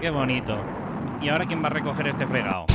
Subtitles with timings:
[0.00, 0.56] qué bonito.
[1.20, 2.66] ¿Y ahora quién va a recoger este fregado?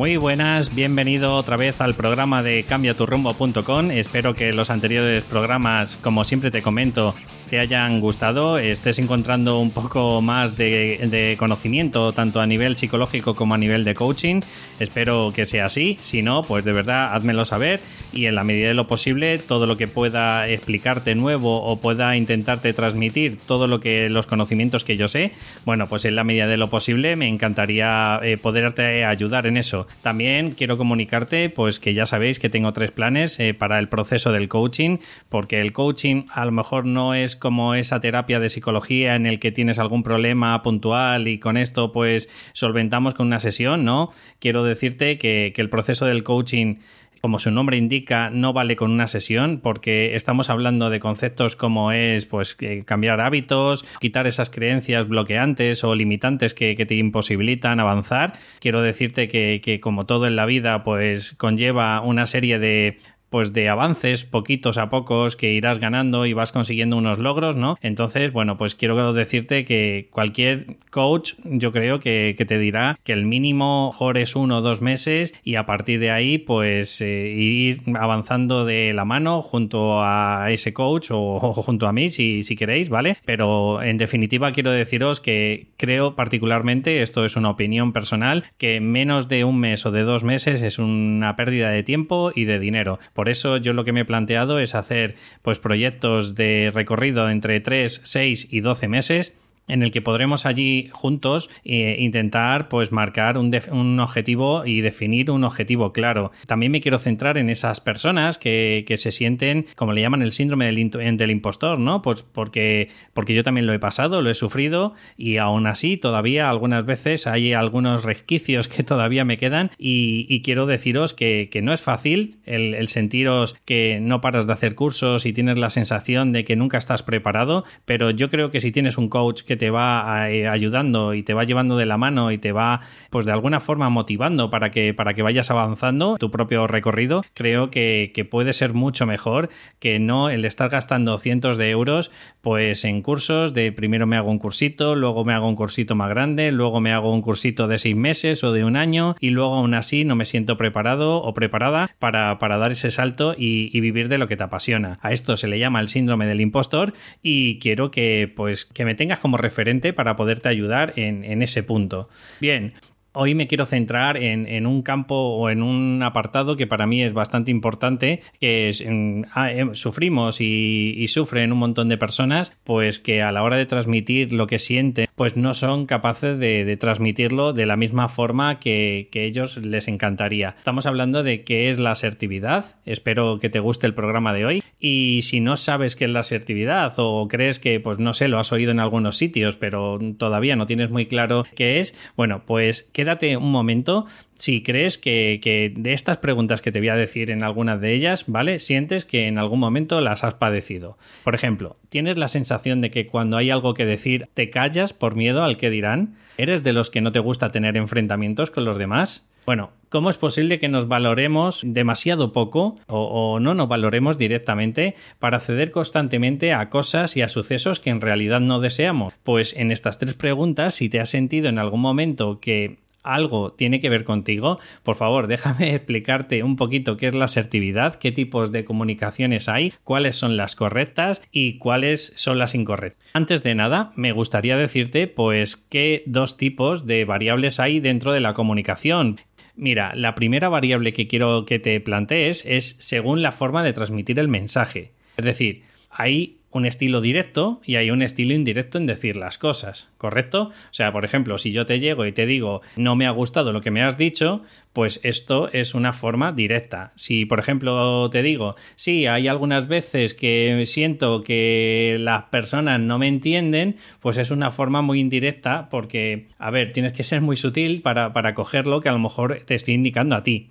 [0.00, 3.90] Muy buenas, bienvenido otra vez al programa de cambiaturrumbo.com.
[3.90, 7.14] Espero que los anteriores programas, como siempre te comento,
[7.50, 13.54] te hayan gustado, estés encontrando un poco más de, conocimiento, tanto a nivel psicológico como
[13.54, 14.40] a nivel de coaching.
[14.78, 15.96] Espero que sea así.
[15.98, 17.80] Si no, pues de verdad, házmelo saber
[18.12, 22.16] y en la medida de lo posible, todo lo que pueda explicarte nuevo o pueda
[22.16, 25.32] intentarte transmitir todo lo que los conocimientos que yo sé,
[25.64, 29.88] bueno, pues en la medida de lo posible me encantaría eh, poderte ayudar en eso.
[30.02, 34.30] También quiero comunicarte, pues que ya sabéis que tengo tres planes eh, para el proceso
[34.30, 39.16] del coaching, porque el coaching a lo mejor no es como esa terapia de psicología
[39.16, 43.84] en el que tienes algún problema puntual y con esto pues solventamos con una sesión,
[43.84, 44.12] ¿no?
[44.38, 46.76] Quiero decirte que, el proceso del coaching
[47.20, 51.92] como su nombre indica, no vale con una sesión porque estamos hablando de conceptos como
[51.92, 58.32] es pues cambiar hábitos, quitar esas creencias bloqueantes o limitantes que, que te imposibilitan avanzar.
[58.58, 62.96] Quiero decirte que, que, como todo en la vida pues conlleva una serie de
[63.30, 67.78] pues de avances poquitos a pocos que irás ganando y vas consiguiendo unos logros, ¿no?
[67.80, 73.26] Entonces, bueno, pues quiero decirte que cualquier coach yo creo que, te dirá que el
[73.26, 77.82] mínimo mejor es uno o dos meses y a partir de ahí pues eh, ir
[77.94, 82.88] avanzando de la mano junto a ese coach o, junto a mí si, si queréis,
[82.88, 83.18] ¿vale?
[83.24, 89.28] Pero en definitiva quiero deciros que creo particularmente, esto es una opinión personal, que menos
[89.28, 92.98] de un mes o de dos meses es una pérdida de tiempo y de dinero
[93.20, 97.60] por eso yo lo que me he planteado es hacer pues proyectos de recorrido entre
[97.60, 99.36] 3, 6 y 12 meses
[99.70, 105.30] en el que podremos allí juntos eh, intentar pues marcar un, un, objetivo y definir
[105.30, 106.32] un objetivo claro.
[106.46, 110.32] También me quiero centrar en esas personas que, que se sienten, como le llaman, el
[110.32, 112.02] síndrome del, del, impostor, ¿no?
[112.02, 116.50] Pues porque, porque yo también lo he pasado, lo he sufrido y aún así todavía
[116.50, 121.74] algunas veces hay algunos resquicios que todavía me quedan y, quiero deciros que, que, no
[121.74, 126.32] es fácil el, el sentiros que no paras de hacer cursos y tienes la sensación
[126.32, 129.70] de que nunca estás preparado, pero yo creo que si tienes un coach que te
[129.70, 133.32] va eh, ayudando y te va llevando de la mano y te va, pues de
[133.32, 138.52] alguna forma motivando para que, para que vayas avanzando tu propio recorrido, creo que, puede
[138.52, 139.48] ser mucho mejor
[139.80, 142.12] que no el estar gastando cientos de euros,
[142.42, 146.10] pues en cursos de primero me hago un cursito, luego me hago un cursito más
[146.10, 149.54] grande, luego me hago un cursito de seis meses o de un año y luego
[149.54, 154.08] aún así no me siento preparado o preparada para, dar ese salto y, y vivir
[154.08, 155.00] de lo que te apasiona.
[155.02, 158.94] A esto se le llama el síndrome del impostor y quiero que pues que me
[158.94, 162.08] tengas como referente para poderte ayudar en, en ese punto.
[162.40, 162.72] Bien,
[163.12, 167.12] Hoy me quiero centrar en, un campo o en un apartado que para mí es
[167.12, 168.84] bastante importante, que es,
[169.32, 173.66] ah, eh, sufrimos y, sufren un montón de personas, pues que a la hora de
[173.66, 179.08] transmitir lo que sienten, pues no son capaces de, transmitirlo de la misma forma que,
[179.10, 180.54] que, ellos les encantaría.
[180.56, 184.62] Estamos hablando de qué es la asertividad, espero que te guste el programa de hoy,
[184.78, 188.38] y si no sabes qué es la asertividad o crees que, pues no sé, lo
[188.38, 192.88] has oído en algunos sitios, pero todavía no tienes muy claro qué es, bueno, pues
[193.00, 197.42] quédate un momento si crees que, de estas preguntas que te voy a decir en
[197.42, 198.58] algunas de ellas, ¿vale?
[198.58, 200.98] Sientes que en algún momento las has padecido.
[201.24, 205.14] Por ejemplo, ¿tienes la sensación de que cuando hay algo que decir te callas por
[205.14, 206.14] miedo al que dirán?
[206.36, 209.26] ¿Eres de los que no te gusta tener enfrentamientos con los demás?
[209.46, 214.94] Bueno, ¿cómo es posible que nos valoremos demasiado poco o, o, no nos valoremos directamente
[215.18, 219.14] para ceder constantemente a cosas y a sucesos que en realidad no deseamos?
[219.22, 223.80] Pues en estas tres preguntas, si te has sentido en algún momento que algo tiene
[223.80, 228.52] que ver contigo, por favor, déjame explicarte un poquito qué es la asertividad, qué tipos
[228.52, 233.08] de comunicaciones hay, cuáles son las correctas y cuáles son las incorrectas.
[233.12, 238.20] Antes de nada, me gustaría decirte pues qué dos tipos de variables hay dentro de
[238.20, 239.20] la comunicación.
[239.56, 244.18] Mira, la primera variable que quiero que te plantees es según la forma de transmitir
[244.18, 244.92] el mensaje.
[245.16, 249.88] Es decir, hay un estilo directo y hay un estilo indirecto en decir las cosas,
[249.98, 250.50] ¿correcto?
[250.50, 253.52] O sea, por ejemplo, si yo te llego y te digo no me ha gustado
[253.52, 254.42] lo que me has dicho,
[254.72, 256.92] pues esto es una forma directa.
[256.96, 262.98] Si, por ejemplo, te digo, sí, hay algunas veces que siento que las personas no
[262.98, 267.36] me entienden, pues es una forma muy indirecta porque, a ver, tienes que ser muy
[267.36, 270.50] sutil para, para coger lo que a lo mejor te estoy indicando a ti.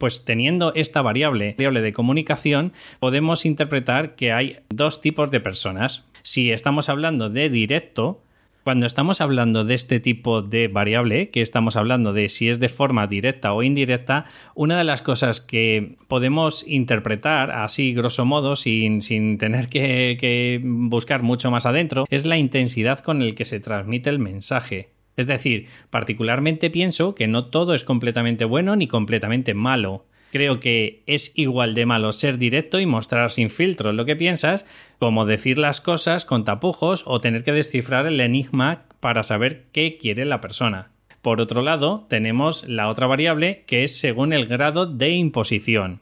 [0.00, 6.06] Pues teniendo esta variable, variable de comunicación, podemos interpretar que hay dos tipos de personas.
[6.22, 8.22] Si estamos hablando de directo,
[8.64, 12.70] cuando estamos hablando de este tipo de variable, que estamos hablando de si es de
[12.70, 14.24] forma directa o indirecta,
[14.54, 21.22] una de las cosas que podemos interpretar así grosso modo, sin, sin tener que, buscar
[21.22, 24.88] mucho más adentro, es la intensidad con el que se transmite el mensaje.
[25.20, 30.06] Es decir, particularmente pienso que no todo es completamente bueno ni completamente malo.
[30.32, 34.64] Creo que es igual de malo ser directo y mostrar sin filtros lo que piensas,
[34.98, 39.98] como decir las cosas con tapujos o tener que descifrar el enigma para saber qué
[39.98, 40.90] quiere la persona.
[41.20, 46.00] Por otro lado, tenemos la otra variable que es según el grado de imposición.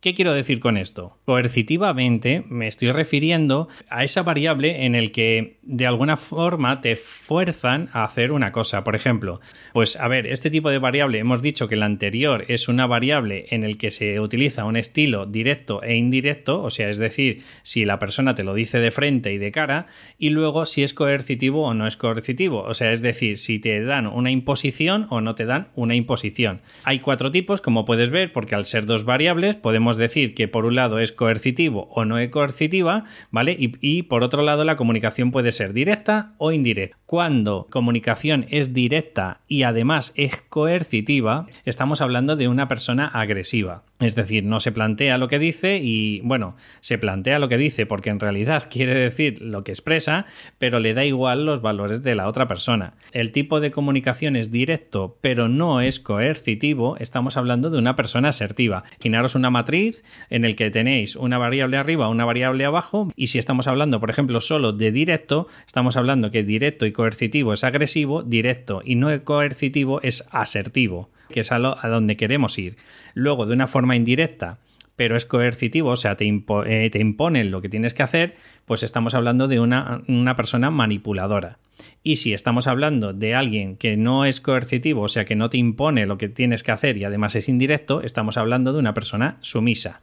[0.00, 1.18] ¿Qué quiero decir con esto?
[1.24, 7.88] Coercitivamente me estoy refiriendo a esa variable en el que de alguna forma te fuerzan
[7.92, 8.84] a hacer una cosa.
[8.84, 9.40] Por ejemplo,
[9.72, 13.46] pues a ver, este tipo de variable hemos dicho que la anterior es una variable
[13.50, 17.84] en el que se utiliza un estilo directo e indirecto, o sea, es decir, si
[17.84, 21.64] la persona te lo dice de frente y de cara, y luego si es coercitivo
[21.64, 25.34] o no es coercitivo, o sea, es decir, si te dan una imposición o no
[25.34, 26.60] te dan una imposición.
[26.84, 30.66] Hay cuatro tipos, como puedes ver, porque al ser dos variables podemos decir que por
[30.66, 33.56] un lado es coercitivo o no es coercitiva, ¿vale?
[33.58, 36.96] Y, y, por otro lado la comunicación puede ser directa o indirecta.
[37.06, 43.84] Cuando comunicación es directa y además es coercitiva, estamos hablando de una persona agresiva.
[44.00, 47.84] Es decir, no se plantea lo que dice y, bueno, se plantea lo que dice
[47.84, 50.26] porque en realidad quiere decir lo que expresa,
[50.58, 52.94] pero le da igual los valores de la otra persona.
[53.12, 58.28] El tipo de comunicación es directo, pero no es coercitivo, estamos hablando de una persona
[58.28, 58.84] asertiva.
[59.08, 63.38] Imaginaros una matriz en el que tenéis una variable arriba, una variable abajo, y si
[63.38, 68.22] estamos hablando, por ejemplo, solo de directo, estamos hablando que directo y coercitivo es agresivo,
[68.22, 72.76] directo y no coercitivo es asertivo que es a, donde queremos ir.
[73.14, 74.58] Luego, de una forma indirecta,
[74.96, 78.34] pero es coercitivo, o sea, te, eh, te imponen lo que tienes que hacer,
[78.64, 81.58] pues estamos hablando de una, una, persona manipuladora.
[82.02, 85.58] Y si estamos hablando de alguien que no es coercitivo, o sea, que no te
[85.58, 89.36] impone lo que tienes que hacer y además es indirecto, estamos hablando de una persona
[89.40, 90.00] sumisa.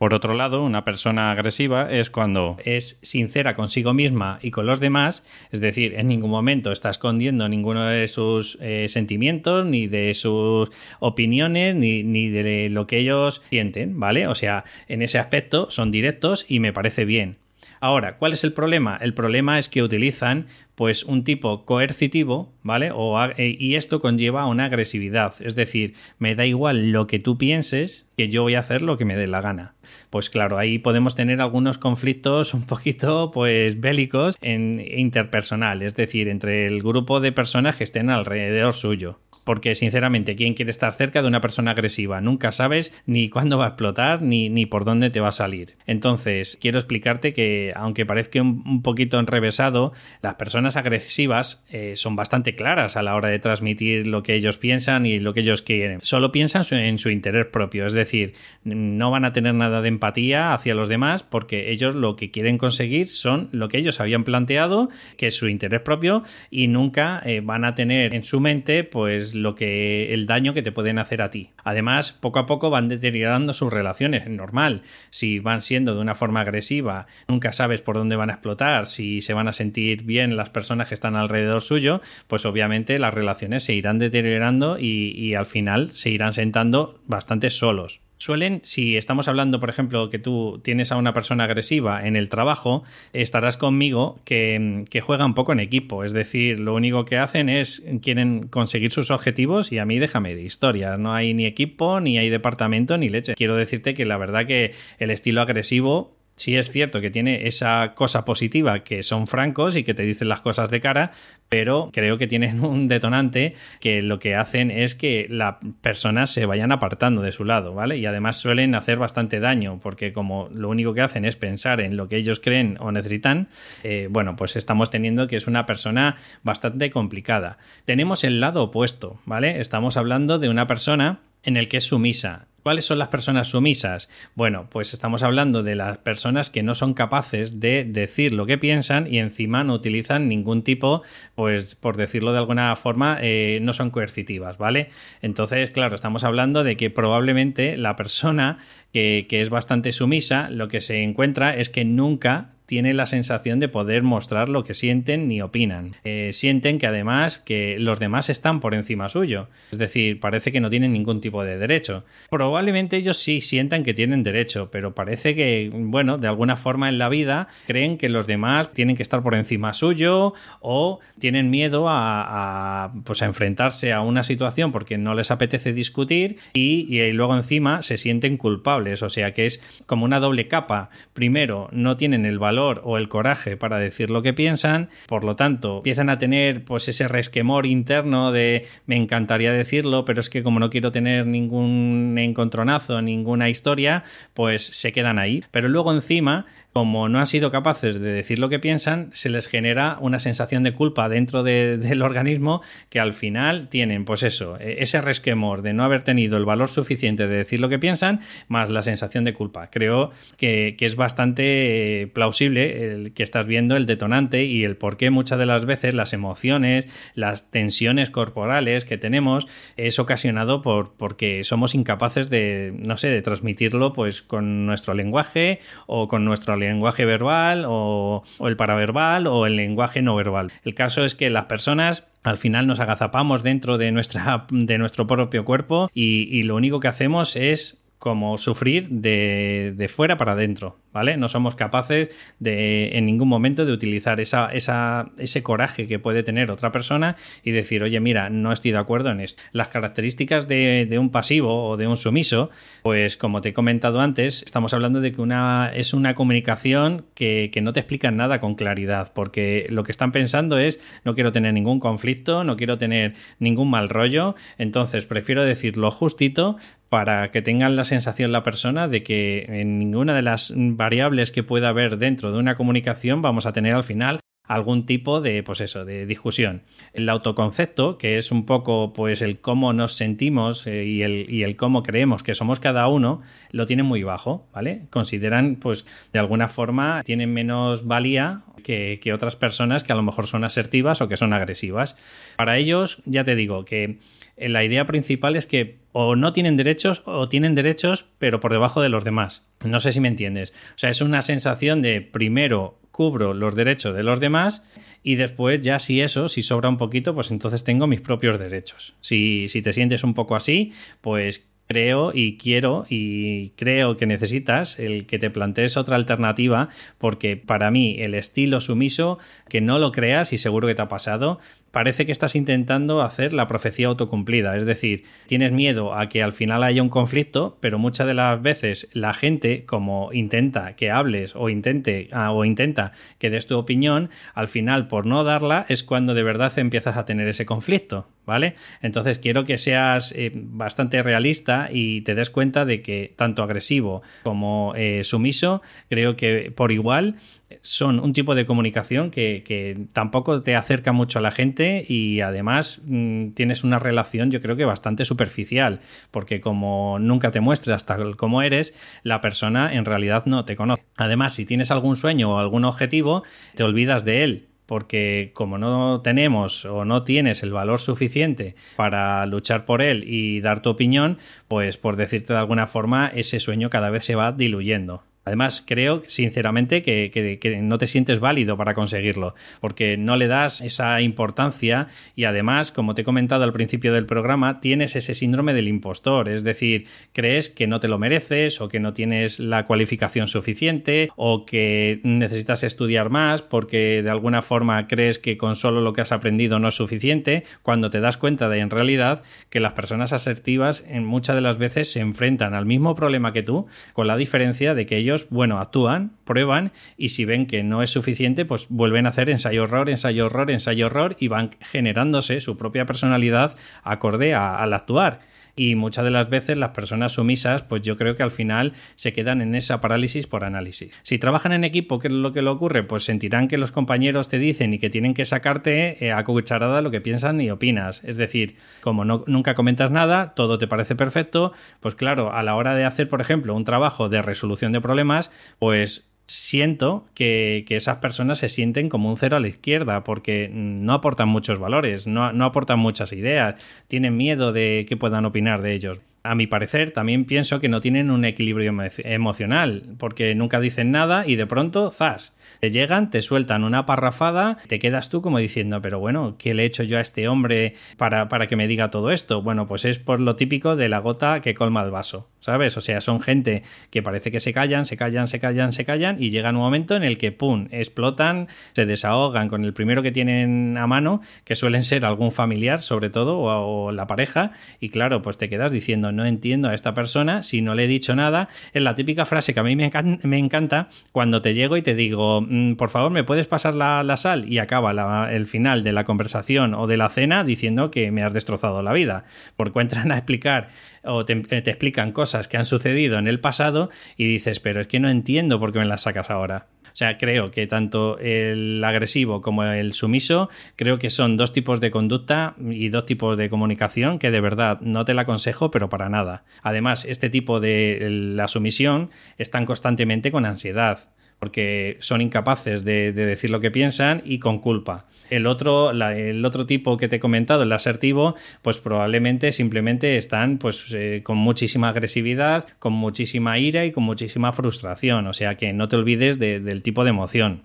[0.00, 4.80] Por otro lado, una persona agresiva es cuando es sincera consigo misma y con los
[4.80, 10.14] demás, es decir, en ningún momento está escondiendo ninguno de sus eh, sentimientos, ni de
[10.14, 10.70] sus
[11.00, 14.26] opiniones, ni, ni de lo que ellos sienten, ¿vale?
[14.26, 17.36] O sea, en ese aspecto son directos y me parece bien.
[17.82, 18.98] Ahora, ¿cuál es el problema?
[19.02, 20.46] El problema es que utilizan
[20.80, 22.90] pues un tipo coercitivo, ¿vale?
[22.90, 27.36] O, eh, y esto conlleva una agresividad, es decir, me da igual lo que tú
[27.36, 29.74] pienses, que yo voy a hacer lo que me dé la gana.
[30.08, 36.28] Pues claro, ahí podemos tener algunos conflictos un poquito pues bélicos en interpersonal, es decir,
[36.28, 41.22] entre el grupo de personas que estén alrededor suyo porque sinceramente, ¿quién quiere estar cerca
[41.22, 42.20] de una persona agresiva?
[42.20, 45.76] Nunca sabes ni cuándo va a explotar ni, ni por dónde te va a salir.
[45.86, 49.92] Entonces, quiero explicarte que, aunque parezca un, poquito enrevesado,
[50.22, 54.58] las personas agresivas eh, son bastante claras a la hora de transmitir lo que ellos
[54.58, 56.00] piensan y lo que ellos quieren.
[56.02, 58.34] Solo piensan en su interés propio, es decir,
[58.64, 62.58] no van a tener nada de empatía hacia los demás porque ellos lo que quieren
[62.58, 67.40] conseguir son lo que ellos habían planteado, que es su interés propio, y nunca eh,
[67.42, 71.22] van a tener en su mente, pues, lo que el daño que te pueden hacer
[71.22, 71.50] a ti.
[71.64, 74.82] Además, poco a poco van deteriorando sus relaciones, es normal.
[75.10, 79.20] Si van siendo de una forma agresiva, nunca sabes por dónde van a explotar, si
[79.20, 83.64] se van a sentir bien las personas que están alrededor suyo, pues obviamente las relaciones
[83.64, 89.60] se irán deteriorando y, al final se irán sentando bastante solos suelen, si estamos hablando,
[89.60, 94.84] por ejemplo, que tú tienes a una persona agresiva en el trabajo, estarás conmigo que,
[94.90, 96.04] que, juega un poco en equipo.
[96.04, 100.34] Es decir, lo único que hacen es quieren conseguir sus objetivos y a mí déjame
[100.34, 100.98] de historias.
[100.98, 103.32] No hay ni equipo, ni hay departamento, ni leche.
[103.36, 107.92] Quiero decirte que la verdad que el estilo agresivo sí es cierto que tiene esa
[107.94, 111.12] cosa positiva que son francos y que te dicen las cosas de cara,
[111.50, 116.46] pero creo que tienen un detonante que lo que hacen es que las personas se
[116.46, 117.98] vayan apartando de su lado, ¿vale?
[117.98, 121.98] Y además suelen hacer bastante daño, porque como lo único que hacen es pensar en
[121.98, 123.48] lo que ellos creen o necesitan,
[123.82, 127.58] eh, bueno, pues estamos teniendo que es una persona bastante complicada.
[127.84, 129.60] Tenemos el lado opuesto, ¿vale?
[129.60, 132.46] Estamos hablando de una persona en el que es sumisa.
[132.62, 134.10] ¿Cuáles son las personas sumisas?
[134.34, 138.58] Bueno, pues estamos hablando de las personas que no son capaces de decir lo que
[138.58, 141.02] piensan y encima no utilizan ningún tipo,
[141.34, 144.90] pues por decirlo de alguna forma, eh, no son coercitivas, ¿vale?
[145.22, 148.58] Entonces, claro, estamos hablando de que probablemente la persona
[148.92, 153.58] que, que es bastante sumisa, lo que se encuentra es que nunca tiene la sensación
[153.58, 155.96] de poder mostrar lo que sienten ni opinan.
[156.04, 159.48] Eh, sienten que además que los demás están por encima suyo.
[159.72, 162.04] Es decir, parece que no tienen ningún tipo de derecho.
[162.30, 166.98] Probablemente ellos sí sientan que tienen derecho, pero parece que, bueno, de alguna forma en
[166.98, 171.86] la vida creen que los demás tienen que estar por encima suyo o tienen miedo
[171.88, 177.34] a, pues a enfrentarse a una situación porque no les apetece discutir y, y luego
[177.34, 179.02] encima se sienten culpables.
[179.02, 180.90] O sea que es como una doble capa.
[181.14, 185.36] Primero, no tienen el valor o el coraje para decir lo que piensan, por lo
[185.36, 190.42] tanto, empiezan a tener pues ese resquemor interno de me encantaría decirlo, pero es que
[190.42, 195.42] como no quiero tener ningún encontronazo, ninguna historia, pues se quedan ahí.
[195.50, 199.48] Pero luego encima como no han sido capaces de decir lo que piensan, se les
[199.48, 204.82] genera una sensación de culpa dentro del organismo que al final tienen, pues eso, e,
[204.82, 208.70] ese resquemor de no haber tenido el valor suficiente de decir lo que piensan, más
[208.70, 209.70] la sensación de culpa.
[209.70, 214.96] Creo que, es bastante eh, plausible el que estás viendo el detonante y el por
[214.96, 219.46] qué muchas de las veces las emociones, las tensiones corporales que tenemos
[219.76, 225.60] es ocasionado por porque somos incapaces de, no sé, de transmitirlo pues con nuestro lenguaje
[225.86, 230.52] o con nuestro lenguaje verbal o, el paraverbal o el lenguaje no verbal.
[230.64, 235.06] El caso es que las personas al final nos agazapamos dentro de, nuestra, de nuestro
[235.06, 240.78] propio cuerpo y lo único que hacemos es como sufrir de, de, fuera para adentro,
[240.90, 241.18] ¿vale?
[241.18, 246.22] No somos capaces de en ningún momento de utilizar esa, esa, ese coraje que puede
[246.22, 249.42] tener otra persona y decir, oye, mira, no estoy de acuerdo en esto.
[249.52, 252.48] Las características de, de un pasivo o de un sumiso,
[252.82, 257.50] pues como te he comentado antes, estamos hablando de que una, es una comunicación que,
[257.52, 261.32] que no te explica nada con claridad, porque lo que están pensando es, no quiero
[261.32, 266.56] tener ningún conflicto, no quiero tener ningún mal rollo, entonces prefiero decir lo justito,
[266.90, 271.44] para que tengan la sensación la persona de que en ninguna de las variables que
[271.44, 275.60] pueda haber dentro de una comunicación vamos a tener al final algún tipo de, pues
[275.60, 276.62] eso, de discusión.
[276.92, 281.44] El autoconcepto, que es un poco pues el cómo nos sentimos eh, y, el, y,
[281.44, 284.86] el, cómo creemos que somos cada uno, lo tienen muy bajo, ¿vale?
[284.90, 290.02] Consideran, pues, de alguna forma, tienen menos valía que, que otras personas que a lo
[290.02, 291.96] mejor son asertivas o que son agresivas.
[292.36, 293.98] Para ellos, ya te digo que
[294.36, 298.80] la idea principal es que o no tienen derechos o tienen derechos pero por debajo
[298.80, 299.44] de los demás.
[299.64, 300.52] No sé si me entiendes.
[300.70, 304.62] O sea, es una sensación de primero cubro los derechos de los demás
[305.02, 308.92] y después ya si eso, si sobra un poquito, pues entonces tengo mis propios derechos.
[309.00, 314.78] Si, si te sientes un poco así, pues creo y quiero y creo que necesitas
[314.78, 319.92] el que te plantees otra alternativa porque para mí el estilo sumiso, que no lo
[319.92, 321.38] creas y seguro que te ha pasado,
[321.70, 324.56] parece que estás intentando hacer la profecía autocumplida.
[324.56, 328.40] Es decir, tienes miedo a que al final haya un conflicto, pero muchas de las
[328.42, 333.56] veces la gente, como intenta que hables o intente ah, o intenta que des tu
[333.56, 338.08] opinión, al final por no darla es cuando de verdad empiezas a tener ese conflicto.
[338.26, 338.54] ¿Vale?
[338.80, 344.02] Entonces quiero que seas eh, bastante realista y te des cuenta de que tanto agresivo
[344.22, 347.16] como eh, sumiso, creo que por igual
[347.62, 352.82] son un tipo de comunicación que, tampoco te acerca mucho a la gente y además
[352.86, 355.80] mm, tienes una relación yo creo que bastante superficial,
[356.10, 360.82] porque como nunca te muestres tal como eres, la persona en realidad no te conoce.
[360.96, 366.00] Además, si tienes algún sueño o algún objetivo, te olvidas de él porque como no
[366.00, 371.18] tenemos o no tienes el valor suficiente para luchar por él y dar tu opinión,
[371.48, 375.02] pues por decirte de alguna forma, ese sueño cada vez se va diluyendo.
[375.24, 381.00] Además, creo sinceramente que, no te sientes válido para conseguirlo, porque no le das esa
[381.02, 385.68] importancia y además, como te he comentado al principio del programa, tienes ese síndrome del
[385.68, 390.26] impostor, es decir, crees que no te lo mereces o que no tienes la cualificación
[390.26, 395.92] suficiente o que necesitas estudiar más porque de alguna forma crees que con solo lo
[395.92, 399.74] que has aprendido no es suficiente, cuando te das cuenta de en realidad que las
[399.74, 404.06] personas asertivas en muchas de las veces se enfrentan al mismo problema que tú, con
[404.06, 408.66] la diferencia de que bueno, actúan, prueban y si ven que no es suficiente, pues
[408.68, 415.20] vuelven a hacer ensayo-horror, ensayo-horror, ensayo-horror y van generándose su propia personalidad acorde al actuar
[415.56, 419.12] y muchas de las veces las personas sumisas pues yo creo que al final se
[419.12, 420.92] quedan en esa parálisis por análisis.
[421.02, 422.82] Si trabajan en equipo, ¿qué es lo que le ocurre?
[422.82, 426.82] Pues sentirán que los compañeros te dicen y que tienen que sacarte eh, a cucharada
[426.82, 428.02] lo que piensan y opinas.
[428.04, 432.74] Es decir, como nunca comentas nada, todo te parece perfecto, pues claro, a la hora
[432.74, 438.38] de hacer, por ejemplo, un trabajo de resolución de problemas, pues siento que, esas personas
[438.38, 442.44] se sienten como un cero a la izquierda porque no aportan muchos valores, no, no,
[442.44, 443.56] aportan muchas ideas,
[443.88, 446.00] tienen miedo de que puedan opinar de ellos.
[446.22, 448.74] A mi parecer, también pienso que no tienen un equilibrio
[449.04, 454.58] emocional, porque nunca dicen nada y de pronto, zas, te llegan, te sueltan una parrafada,
[454.68, 457.74] te quedas tú como diciendo, pero bueno, ¿qué le he hecho yo a este hombre
[457.96, 459.40] para, para que me diga todo esto?
[459.40, 462.76] Bueno, pues es por lo típico de la gota que colma el vaso, ¿sabes?
[462.76, 466.22] O sea, son gente que parece que se callan, se callan, se callan, se callan
[466.22, 470.12] y llega un momento en el que, ¡pum!, explotan, se desahogan con el primero que
[470.12, 474.90] tienen a mano, que suelen ser algún familiar, sobre todo, o, o la pareja, y
[474.90, 478.14] claro, pues te quedas diciendo, no entiendo a esta persona si no le he dicho
[478.14, 478.48] nada.
[478.72, 482.40] Es la típica frase que a mí me, encanta, cuando te llego y te digo,
[482.40, 484.50] mm, por favor, ¿me puedes pasar la, sal?
[484.50, 488.32] Y acaba el final de la conversación o de la cena diciendo que me has
[488.32, 489.24] destrozado la vida.
[489.56, 490.68] Porque entran a explicar
[491.02, 494.86] o te, te explican cosas que han sucedido en el pasado y dices, pero es
[494.86, 496.66] que no entiendo por qué me las sacas ahora.
[496.92, 501.80] O sea, creo que tanto el agresivo como el sumiso, creo que son dos tipos
[501.80, 505.88] de conducta y dos tipos de comunicación que de verdad no te la aconsejo, pero
[505.88, 506.44] para nada.
[506.62, 511.08] Además, este tipo de la sumisión están constantemente con ansiedad
[511.40, 515.06] porque son incapaces de, decir lo que piensan y con culpa.
[515.30, 520.58] El otro, el otro tipo que te he comentado, el asertivo, pues probablemente simplemente están
[520.58, 525.26] pues eh, con muchísima agresividad, con muchísima ira y con muchísima frustración.
[525.26, 527.62] O sea que no te olvides del tipo de emoción.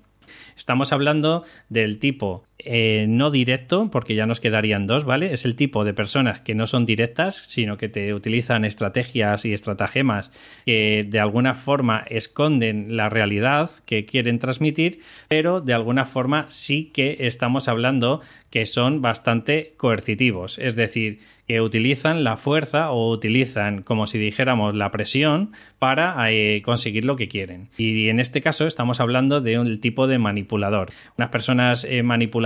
[0.56, 5.34] Estamos hablando del tipo eh, no directo, porque ya nos quedarían dos, ¿vale?
[5.34, 9.54] Es el tipo de personas que no son directas, sino que te utilizan estrategias y
[9.54, 10.32] estratagemas
[10.66, 16.92] que de alguna forma esconden la realidad que quieren transmitir, pero de alguna forma sí
[16.94, 23.84] que estamos hablando que son bastante coercitivos, es decir, que utilizan la fuerza o utilizan,
[23.84, 27.70] como si dijéramos, la presión para eh, conseguir lo que quieren.
[27.78, 30.90] Y en este caso estamos hablando de un tipo de manipulador.
[31.18, 32.45] Unas personas eh, manipuladoras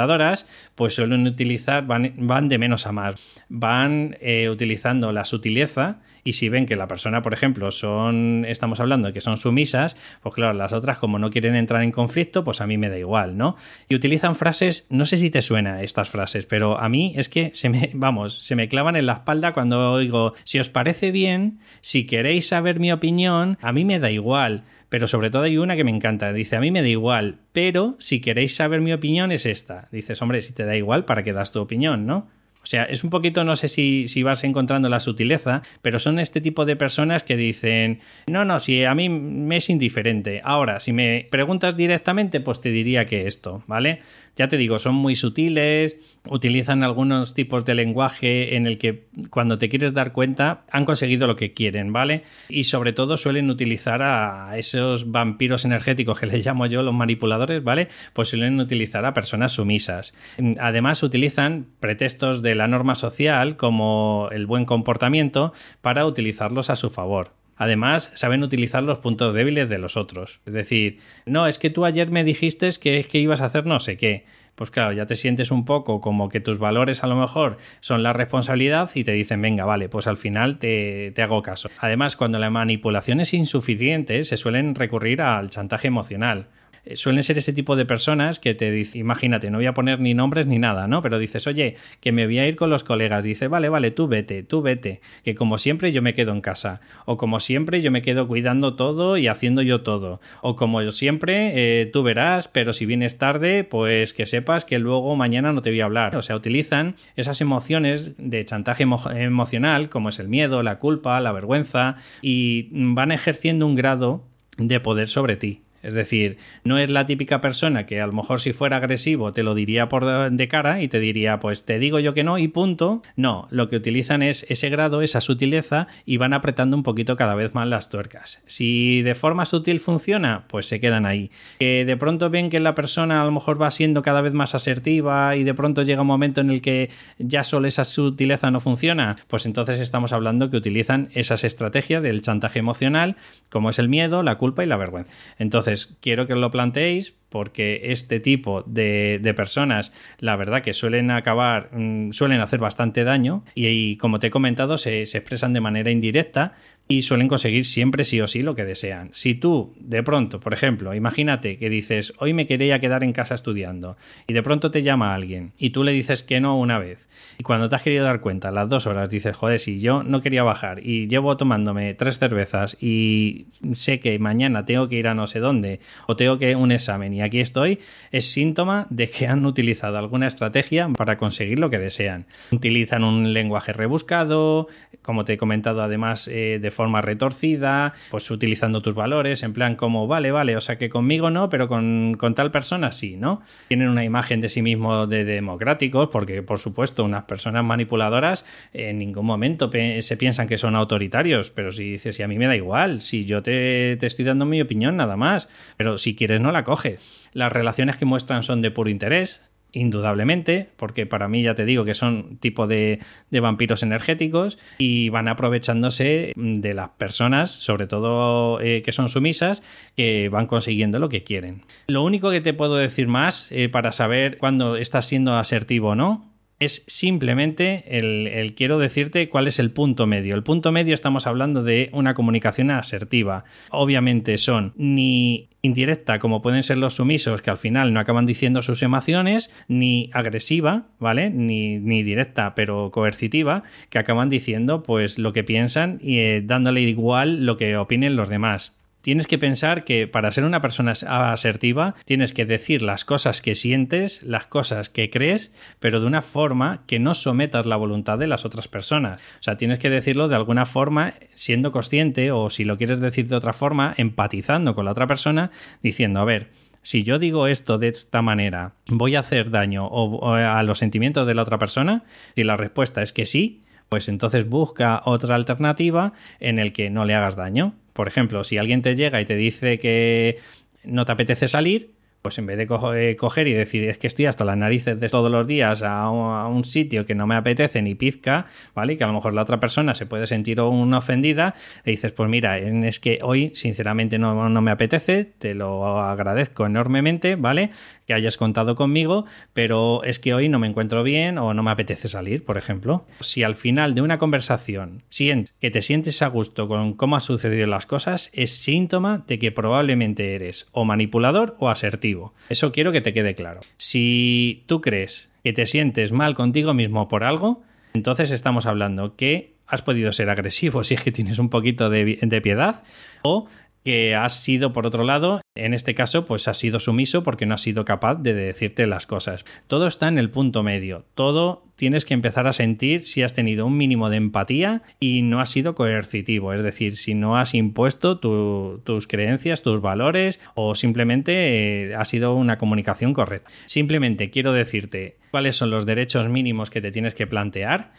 [0.75, 3.15] pues suelen utilizar, van, de menos a más,
[3.50, 8.79] van eh, utilizando la sutileza y si ven que la persona, por ejemplo, son, estamos
[8.79, 12.62] hablando que son sumisas, pues claro, las otras como no quieren entrar en conflicto, pues
[12.62, 13.56] a mí me da igual, ¿no?
[13.88, 17.51] Y utilizan frases, no sé si te suena estas frases, pero a mí es que
[17.53, 21.60] se me, vamos, se me clavan en la espalda cuando oigo, si os parece bien,
[21.82, 24.63] si queréis saber mi opinión, a mí me da igual.
[24.89, 26.34] Pero sobre todo hay una que me encanta.
[26.34, 29.88] Dice, a mí me da igual, pero si queréis saber mi opinión es esta.
[29.91, 32.28] Dices, hombre, si te da igual, ¿para qué das tu opinión, no?
[32.62, 36.19] O sea, es un poquito, no sé si, si, vas encontrando la sutileza, pero son
[36.19, 40.41] este tipo de personas que dicen, no, no, si a mí me es indiferente.
[40.43, 43.99] Ahora, si me preguntas directamente, pues te diría que esto, ¿vale?
[44.39, 49.58] Ya te digo, son muy sutiles, utilizan algunos tipos de lenguaje en el que cuando
[49.58, 52.23] te quieres dar cuenta han conseguido lo que quieren, ¿vale?
[52.47, 57.65] Y sobre todo suelen utilizar a esos vampiros energéticos que les llamo yo los manipuladores,
[57.65, 57.89] ¿vale?
[58.13, 60.15] Pues suelen utilizar a personas sumisas.
[60.58, 66.89] Además utilizan pretextos de la norma social como el buen comportamiento para utilizarlos a su
[66.89, 67.38] favor.
[67.60, 70.39] Además, saben utilizar los puntos débiles de los otros.
[70.45, 73.82] Es decir, no, es que tú ayer me dijiste que, que ibas a hacer no
[73.82, 74.26] sé qué.
[74.56, 78.02] Pues claro, ya te sientes un poco como que tus valores a lo mejor son
[78.02, 81.69] la responsabilidad y te dicen, venga, vale, pues al final te, te hago caso.
[81.80, 86.48] Además, cuando la manipulación es insuficiente, se suelen recurrir al chantaje emocional.
[86.89, 89.99] Eh, suelen ser ese tipo de personas que te dicen, imagínate, no voy a poner
[89.99, 91.02] ni nombres ni nada, ¿no?
[91.02, 93.23] Pero dices, oye, que me voy a ir con los colegas.
[93.23, 96.82] Dice, vale, vale, tú vete, tú vete, que como siempre yo me quedo en casa.
[97.06, 100.19] O como siempre yo me quedo cuidando todo y haciendo yo todo.
[100.41, 104.80] O como yo siempre, eh, tú verás, pero si vienes tarde, pues que sepas que
[104.80, 106.15] luego mañana no te voy a hablar.
[106.15, 111.32] O sea, utilizan esas emociones de chantaje emocional, como es el miedo, la culpa, la
[111.32, 114.23] vergüenza, y van ejerciendo un grado
[114.58, 115.62] de poder sobre ti.
[115.84, 119.44] Es decir, no es la típica persona que a lo mejor si fuera agresivo te
[119.44, 122.48] lo diría por de cara y te diría, pues te digo yo que no y
[122.48, 123.02] punto.
[123.15, 127.36] No, lo que utilizan es ese grado, esa sutileza y van apretando un poquito cada
[127.36, 128.42] vez más las tuercas.
[128.46, 131.32] Si de forma sutil funciona, pues se quedan ahí.
[131.60, 134.56] Que de pronto ven que la persona a lo mejor va siendo cada vez más
[134.56, 138.60] asertiva y de pronto llega un momento en el que ya solo esa sutileza no
[138.60, 143.15] funciona, pues entonces estamos hablando que utilizan esas estrategias del chantaje emocional,
[143.50, 145.12] como es el miedo, la culpa y la vergüenza.
[145.38, 150.73] Entonces, entonces, quiero que os lo planteéis porque este tipo de, personas, la verdad que
[150.73, 155.53] suelen acabar, mm, suelen hacer bastante daño y, como te he comentado, se, se, expresan
[155.53, 156.53] de manera indirecta
[156.91, 159.12] y suelen conseguir siempre sí o sí lo que desean.
[159.13, 163.36] Si tú, de pronto, por ejemplo, imagínate que dices, hoy me quería quedar en casa
[163.36, 167.08] estudiando y de pronto te llama alguien y tú le dices que no una vez
[167.38, 170.04] y cuando te has querido dar cuenta, a las dos horas dices, joder, si yo
[170.04, 175.08] no quería bajar y llevo tomándome tres cervezas y sé que mañana tengo que ir
[175.08, 177.80] a no sé dónde o tengo que un examen y aquí estoy,
[178.12, 182.25] es síntoma de que han utilizado alguna estrategia para conseguir lo que desean.
[182.52, 184.67] Utilizan un lenguaje rebuscado,
[185.02, 189.76] como te he comentado además eh, de forma retorcida, pues utilizando tus valores, en plan
[189.76, 193.42] como, vale, vale, o sea que conmigo no, pero con, tal persona sí, ¿no?
[193.68, 198.98] Tienen una imagen de sí mismo de democráticos, porque por supuesto unas personas manipuladoras en
[198.98, 202.56] ningún momento se piensan que son autoritarios, pero si dices, si a mí me da
[202.56, 206.54] igual, si yo te, te estoy dando mi opinión nada más, pero si quieres no
[206.54, 207.02] la coges.
[207.34, 211.86] Las relaciones que muestran son de puro interés, indudablemente, porque para mí ya te digo
[211.86, 212.99] que son tipo de,
[213.32, 219.63] vampiros energéticos y van aprovechándose de las personas, sobre todo eh, que son sumisas,
[219.95, 221.63] que van consiguiendo lo que quieren.
[221.88, 225.95] Lo único que te puedo decir más eh, para saber cuándo estás siendo asertivo o
[225.95, 226.29] no
[226.60, 230.36] es simplemente el, quiero decirte cuál es el punto medio.
[230.36, 233.45] El punto medio estamos hablando de una comunicación asertiva.
[233.72, 238.62] Obviamente son ni indirecta como pueden ser los sumisos que al final no acaban diciendo
[238.62, 241.30] sus emociones, ni agresiva, ¿vale?
[241.30, 246.82] Ni, ni directa pero coercitiva, que acaban diciendo pues lo que piensan y eh, dándole
[246.82, 248.79] igual lo que opinen los demás.
[249.02, 253.56] Tienes que pensar que para ser una persona asertiva tienes que decir las cosas que
[253.56, 258.28] sientes, las cosas que crees, pero de una forma que no sometas la voluntad de
[258.28, 259.22] las otras personas.
[259.40, 263.28] O sea, tienes que decirlo de alguna forma siendo consciente o si lo quieres decir
[263.28, 265.50] de otra forma, empatizando con la otra persona,
[265.82, 266.50] diciendo, a ver,
[266.82, 269.90] si yo digo esto de esta manera, ¿voy a hacer daño
[270.24, 272.04] a los sentimientos de la otra persona?
[272.36, 277.06] Si la respuesta es que sí, pues entonces busca otra alternativa en el que no
[277.06, 277.76] le hagas daño.
[278.00, 280.38] Por ejemplo, si alguien te llega y te dice que
[280.86, 284.25] no te apetece salir, pues en vez de eh, coger y decir es que estoy
[284.25, 287.95] hasta las narices de todos los días a un, sitio que no me apetece ni
[287.95, 288.97] pizca, ¿vale?
[288.97, 291.55] Que a lo mejor la otra persona se puede sentir una ofendida,
[291.86, 296.65] le dices, pues mira, es que hoy sinceramente no, no me apetece, te lo agradezco
[296.65, 297.69] enormemente, ¿vale?
[298.05, 301.71] Que hayas contado conmigo, pero es que hoy no me encuentro bien o no me
[301.71, 303.05] apetece salir, por ejemplo.
[303.21, 307.21] Si al final de una conversación sientes que te sientes a gusto con cómo han
[307.21, 312.09] sucedido las cosas, es síntoma de que probablemente eres o manipulador o asertivo.
[312.50, 313.62] Eso quiero que te quede claro.
[313.78, 317.62] Si tú crees que te sientes mal contigo mismo por algo,
[317.93, 322.19] entonces estamos hablando que has podido ser agresivo si es que tienes un poquito de,
[322.22, 322.84] de piedad
[323.22, 323.48] o
[323.89, 327.56] que has sido, por otro lado, en este caso, pues has sido sumiso porque no
[327.56, 329.45] has sido capaz de decirte las cosas.
[329.65, 331.06] Todo está en el punto medio.
[331.15, 335.41] Todo tienes que empezar a sentir si has tenido un mínimo de empatía y no
[335.41, 341.86] has sido coercitivo, es decir, si no has impuesto tus creencias, tus valores o simplemente
[341.86, 343.49] eh, ha sido una comunicación correcta.
[343.65, 347.91] Simplemente quiero decirte cuáles son los derechos mínimos que te tienes que plantear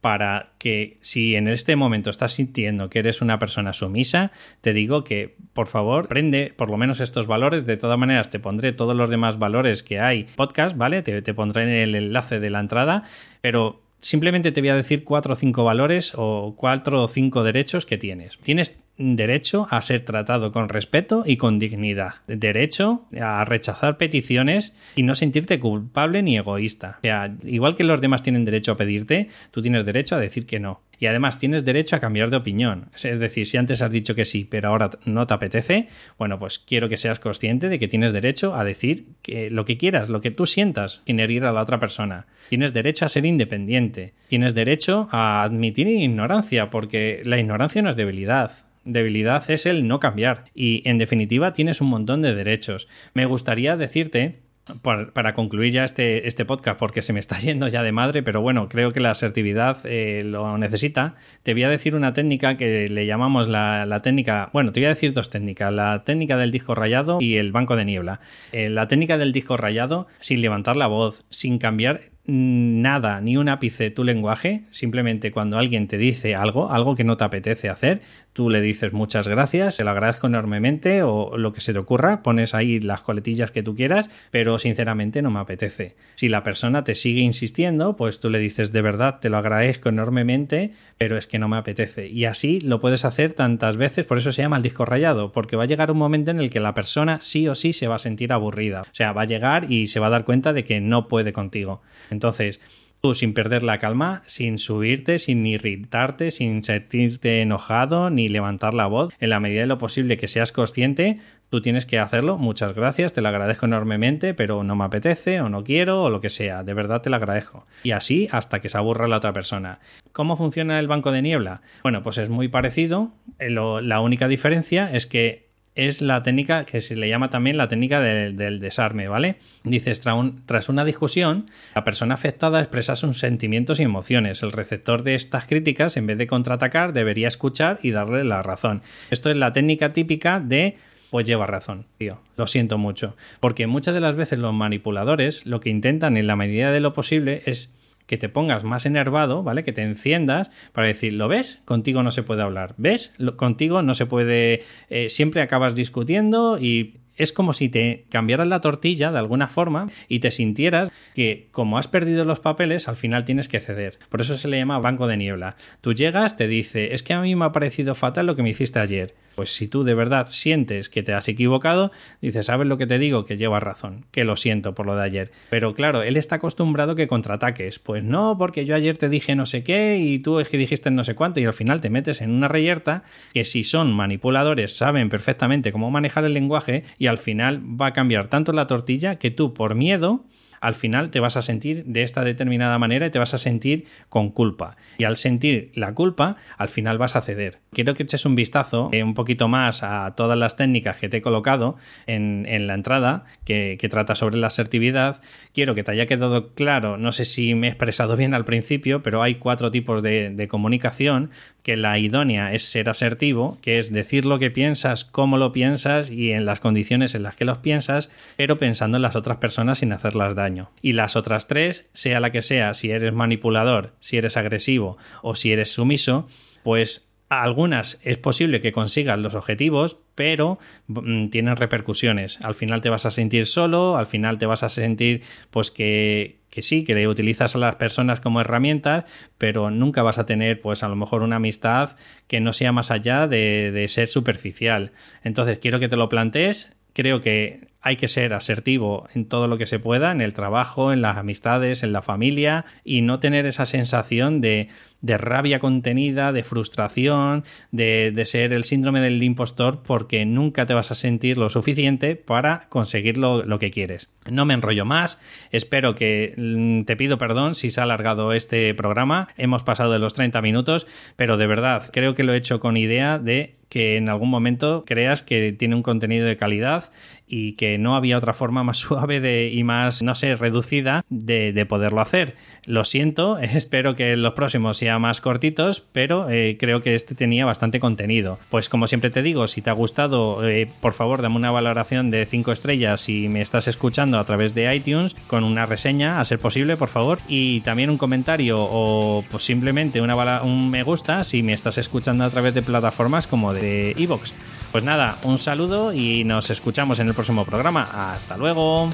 [0.00, 4.30] para que si en este momento estás sintiendo que eres una persona sumisa,
[4.60, 7.66] te digo que por favor prende por lo menos estos valores.
[7.66, 11.02] De todas maneras, te pondré todos los demás valores que hay podcast, ¿vale?
[11.02, 13.02] Te, te pondré en el enlace de la entrada,
[13.40, 17.84] pero simplemente te voy a decir cuatro o cinco valores o cuatro o cinco derechos
[17.84, 18.38] que tienes.
[18.38, 22.16] Tienes derecho a ser tratado con respeto y con dignidad.
[22.26, 26.96] Derecho a rechazar peticiones y no sentirte culpable ni egoísta.
[26.98, 30.46] O sea, igual que los demás tienen derecho a pedirte, tú tienes derecho a decir
[30.46, 30.82] que no.
[31.00, 32.90] Y además tienes derecho a cambiar de opinión.
[32.96, 35.86] Es decir, si antes has dicho que sí, pero ahora no te apetece,
[36.18, 39.76] bueno, pues quiero que seas consciente de que tienes derecho a decir que lo que
[39.76, 42.26] quieras, lo que tú sientas, sin herir a la otra persona.
[42.48, 44.14] Tienes derecho a ser independiente.
[44.26, 50.00] Tienes derecho a admitir ignorancia, porque la ignorancia no es debilidad debilidad es el no
[50.00, 50.44] cambiar.
[50.54, 52.88] Y en definitiva tienes un montón de derechos.
[53.14, 54.40] Me gustaría decirte
[54.82, 58.40] para concluir ya este, este podcast, porque se me está yendo ya de madre, pero
[58.40, 61.14] bueno, creo que la asertividad eh, lo necesita.
[61.42, 64.90] Te voy a decir una técnica que le llamamos la, técnica, bueno, te voy a
[64.90, 68.20] decir dos técnicas, la técnica del disco rayado y el banco de niebla.
[68.52, 73.48] Eh, la técnica del disco rayado, sin levantar la voz, sin cambiar nada, ni un
[73.48, 78.02] ápice tu lenguaje, simplemente cuando alguien te dice algo, algo que no te apetece hacer,
[78.34, 82.22] tú le dices muchas gracias, se lo agradezco enormemente o lo que se te ocurra,
[82.22, 85.96] pones ahí las coletillas que tú quieras, pero sinceramente no me apetece.
[86.16, 89.88] Si la persona te sigue insistiendo, pues tú le dices de verdad, te lo agradezco
[89.88, 92.08] enormemente, pero es que no me apetece.
[92.08, 95.56] Y así lo puedes hacer tantas veces, por eso se llama el disco rayado, porque
[95.56, 97.94] va a llegar un momento en el que la persona sí o sí se va
[97.94, 98.82] a sentir aburrida.
[98.82, 101.32] O sea, va a llegar y se va a dar cuenta de que no puede
[101.32, 101.80] contigo.
[102.18, 102.60] Entonces,
[103.00, 108.88] tú sin perder la calma, sin subirte, sin irritarte, sin sentirte enojado ni levantar la
[108.88, 112.36] voz, en la medida de lo posible que seas consciente, tú tienes que hacerlo.
[112.38, 116.20] Muchas gracias, te lo agradezco enormemente, pero no me apetece o no quiero o lo
[116.20, 117.68] que sea, de verdad te lo agradezco.
[117.84, 119.78] Y así hasta que se aburra la otra persona.
[120.10, 121.62] ¿Cómo funciona el banco de niebla?
[121.84, 125.47] Bueno, pues es muy parecido, eh, la única diferencia es que
[125.78, 129.36] es la técnica que se le llama también la técnica del, desarme, ¿vale?
[129.62, 130.02] Dices,
[130.44, 134.42] tras una discusión, la persona afectada expresa sus sentimientos y emociones.
[134.42, 138.82] El receptor de estas críticas, en vez de contraatacar, debería escuchar y darle la razón.
[139.10, 140.76] Esto es la técnica típica de
[141.10, 142.20] pues lleva razón, tío.
[142.36, 143.16] Lo siento mucho.
[143.40, 146.92] Porque muchas de las veces los manipuladores lo que intentan en la medida de lo
[146.92, 147.77] posible es
[148.08, 149.62] que te pongas más enervado, ¿vale?
[149.62, 151.60] Que te enciendas para decir, ¿lo ves?
[151.66, 152.74] Contigo no se puede hablar.
[152.78, 153.12] ¿Ves?
[153.36, 154.62] contigo no se puede...
[154.88, 159.90] Eh, siempre acabas discutiendo y es como si te cambiaras la tortilla de alguna forma
[160.08, 163.98] y te sintieras que como has perdido los papeles, al final tienes que ceder.
[164.08, 165.56] Por eso se le llama banco de niebla.
[165.80, 168.50] Tú llegas, te dice, es que a mí me ha parecido fatal lo que me
[168.50, 169.14] hiciste ayer.
[169.34, 172.98] Pues si tú de verdad sientes que te has equivocado, dices, ¿sabes lo que te
[172.98, 173.24] digo?
[173.24, 175.30] Que llevas razón, que lo siento por lo de ayer.
[175.48, 177.78] Pero claro, él está acostumbrado que contraataques.
[177.78, 180.90] Pues no, porque yo ayer te dije no sé qué y tú es que dijiste
[180.90, 184.76] no sé cuánto y al final te metes en una reyerta que si son manipuladores
[184.76, 189.16] saben perfectamente cómo manejar el lenguaje y al final va a cambiar tanto la tortilla
[189.16, 190.24] que tú por miedo
[190.60, 193.86] al final te vas a sentir de esta determinada manera y te vas a sentir
[194.08, 194.76] con culpa.
[194.98, 197.58] Y al sentir la culpa, al final vas a ceder.
[197.72, 201.18] Quiero que eches un vistazo eh, un poquito más a todas las técnicas que te
[201.18, 205.20] he colocado en, la entrada, que, trata sobre la asertividad.
[205.52, 209.02] Quiero que te haya quedado claro, no sé si me he expresado bien al principio,
[209.02, 211.30] pero hay cuatro tipos de, comunicación,
[211.62, 216.10] que la idónea es ser asertivo, que es decir lo que piensas, cómo lo piensas
[216.10, 219.78] y en las condiciones en las que los piensas, pero pensando en las otras personas
[219.78, 220.47] sin hacerlas daño.
[220.82, 225.34] Y las otras tres, sea la que sea, si eres manipulador, si eres agresivo o
[225.34, 226.28] si eres sumiso,
[226.62, 232.40] pues algunas es posible que consigas los objetivos, pero mm, tienen repercusiones.
[232.42, 236.38] Al final te vas a sentir solo, al final te vas a sentir pues que,
[236.60, 239.04] sí, que le utilizas a las personas como herramientas,
[239.36, 242.90] pero nunca vas a tener pues a lo mejor una amistad que no sea más
[242.90, 244.92] allá de ser superficial.
[245.22, 249.56] Entonces quiero que te lo plantees creo que hay que ser asertivo en todo lo
[249.56, 253.46] que se pueda, en el trabajo, en las amistades, en la familia, y no tener
[253.46, 254.68] esa sensación de,
[255.00, 260.96] rabia contenida, de frustración, de, ser el síndrome del impostor, porque nunca te vas a
[260.96, 264.10] sentir lo suficiente para conseguir lo, lo que quieres.
[264.28, 265.20] No me enrollo más,
[265.52, 270.00] espero que mm, te pido perdón si se ha alargado este programa, hemos pasado de
[270.00, 273.96] los 30 minutos, pero de verdad creo que lo he hecho con idea de que
[273.96, 276.90] en algún momento creas que tiene un contenido de calidad
[277.28, 281.66] y que no había otra forma más suave de, y más, no sé, reducida de,
[281.68, 282.36] poderlo hacer.
[282.64, 287.44] Lo siento, espero que los próximos sean más cortitos, pero eh, creo que este tenía
[287.44, 288.38] bastante contenido.
[288.50, 292.10] Pues como siempre te digo, si te ha gustado, eh, por favor dame una valoración
[292.10, 296.24] de 5 estrellas si me estás escuchando a través de iTunes, con una reseña, a
[296.24, 301.42] ser posible, por favor, y también un comentario o pues simplemente un me gusta si
[301.42, 304.34] me estás escuchando a través de plataformas como de Evox.
[304.72, 308.14] Pues nada, un saludo y nos escuchamos en el próximo programa.
[308.14, 308.90] Hasta luego.